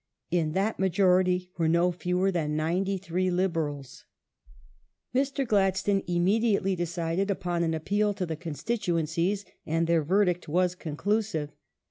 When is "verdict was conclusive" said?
10.03-11.51